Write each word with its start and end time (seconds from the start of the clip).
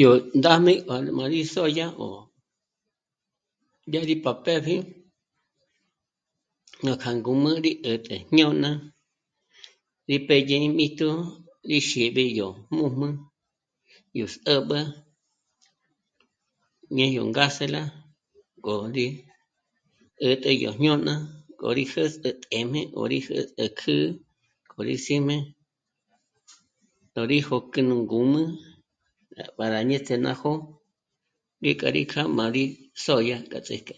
Yó 0.00 0.10
ndá'm'e 0.38 0.72
'ó 0.86 0.94
má 1.16 1.24
rí 1.32 1.40
sódya 1.54 1.86
'ó 1.98 2.08
dyá 3.90 4.00
rí 4.08 4.14
pá 4.24 4.32
pë́pji 4.44 4.76
núkja 6.84 7.10
ngǔm'ü 7.18 7.50
rí 7.64 7.72
'ä̀t'ä 7.84 8.16
jñôna 8.30 8.70
gí 10.08 10.16
pédye 10.28 10.56
í 10.66 10.68
míjtu 10.78 11.08
gí 11.68 11.78
xíri 11.88 12.24
yó 12.38 12.48
jmū́jmū, 12.68 13.08
yó 14.18 14.26
sä̌'b'ä 14.34 14.78
ñé 16.96 17.06
yó 17.16 17.22
ngásela 17.32 17.82
gó 18.64 18.74
ndì'i 18.90 19.10
'ä̀t'ä 20.24 20.50
yó 20.62 20.70
jñôna 20.80 21.12
k'o 21.58 21.68
rí 21.78 21.84
jä̂'s'ü 21.92 22.18
téjm'e 22.42 22.80
k'o 22.94 23.02
rí 23.12 23.18
jä̂'s'ü 23.26 23.68
kjä́'ä 23.78 23.98
k'o 24.70 24.80
rí 24.88 24.96
sí'm'e 25.04 25.36
tö̌'ö 27.12 27.28
rí 27.32 27.38
jojk'e 27.48 27.80
nú 27.88 27.96
ngǔm'ü 28.06 28.42
para 29.56 29.78
ñéts'e 29.88 30.16
ná 30.24 30.32
jó'o 30.40 30.60
ngík'a 31.60 31.88
mí 31.94 32.02
kjâ'a 32.10 32.34
má 32.38 32.44
rí 32.56 32.64
sódya 33.04 33.36
k'a 33.50 33.60
ts'íjk'e 33.66 33.96